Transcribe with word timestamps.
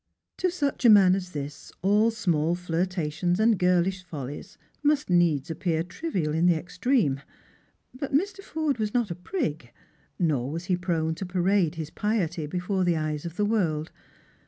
To 0.37 0.49
such 0.49 0.83
a 0.83 0.89
man 0.89 1.13
as 1.13 1.29
this 1.29 1.71
all 1.83 2.09
small 2.09 2.55
flirtations 2.55 3.39
and 3.39 3.59
girlish 3.59 4.01
follies 4.03 4.57
must 4.81 5.11
needs 5.11 5.51
appear 5.51 5.83
trivial 5.83 6.33
in 6.33 6.47
the 6.47 6.55
extreme; 6.55 7.21
but 7.93 8.11
Mr. 8.11 8.41
Forde 8.43 8.79
was 8.79 8.95
not 8.95 9.11
a 9.11 9.15
prig, 9.15 9.69
nor 10.17 10.49
was 10.49 10.65
he 10.65 10.75
prone 10.75 11.13
to 11.13 11.25
parade 11.27 11.75
his 11.75 11.91
piety 11.91 12.47
before 12.47 12.83
the 12.83 12.97
eyes 12.97 13.27
of 13.27 13.35
the 13.35 13.45
world. 13.45 13.91